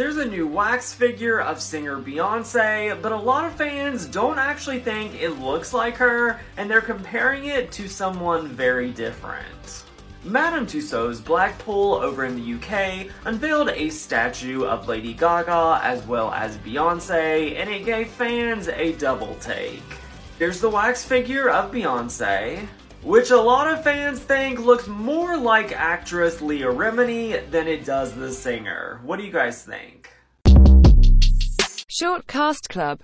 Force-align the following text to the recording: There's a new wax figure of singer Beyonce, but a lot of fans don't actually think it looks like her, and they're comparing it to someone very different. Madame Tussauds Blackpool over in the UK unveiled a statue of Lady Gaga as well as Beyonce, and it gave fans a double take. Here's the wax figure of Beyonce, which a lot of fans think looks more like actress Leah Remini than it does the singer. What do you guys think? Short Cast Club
There's 0.00 0.16
a 0.16 0.24
new 0.24 0.46
wax 0.46 0.94
figure 0.94 1.42
of 1.42 1.60
singer 1.60 1.98
Beyonce, 1.98 3.02
but 3.02 3.12
a 3.12 3.16
lot 3.16 3.44
of 3.44 3.52
fans 3.52 4.06
don't 4.06 4.38
actually 4.38 4.78
think 4.80 5.20
it 5.20 5.38
looks 5.38 5.74
like 5.74 5.94
her, 5.98 6.40
and 6.56 6.70
they're 6.70 6.80
comparing 6.80 7.44
it 7.44 7.70
to 7.72 7.86
someone 7.86 8.48
very 8.48 8.92
different. 8.92 9.84
Madame 10.24 10.66
Tussauds 10.66 11.22
Blackpool 11.22 11.96
over 11.96 12.24
in 12.24 12.34
the 12.34 12.54
UK 12.54 13.12
unveiled 13.26 13.68
a 13.68 13.90
statue 13.90 14.64
of 14.64 14.88
Lady 14.88 15.12
Gaga 15.12 15.82
as 15.84 16.02
well 16.06 16.32
as 16.32 16.56
Beyonce, 16.56 17.60
and 17.60 17.68
it 17.68 17.84
gave 17.84 18.08
fans 18.08 18.68
a 18.68 18.94
double 18.94 19.34
take. 19.34 19.82
Here's 20.38 20.62
the 20.62 20.70
wax 20.70 21.04
figure 21.04 21.50
of 21.50 21.70
Beyonce, 21.70 22.66
which 23.02 23.30
a 23.30 23.40
lot 23.40 23.66
of 23.66 23.82
fans 23.82 24.20
think 24.20 24.58
looks 24.58 24.86
more 24.86 25.36
like 25.36 25.72
actress 25.72 26.40
Leah 26.40 26.66
Remini 26.66 27.50
than 27.50 27.66
it 27.66 27.84
does 27.84 28.14
the 28.14 28.32
singer. 28.32 29.00
What 29.04 29.18
do 29.18 29.24
you 29.24 29.32
guys 29.32 29.64
think? 29.64 30.10
Short 31.88 32.26
Cast 32.26 32.68
Club 32.68 32.98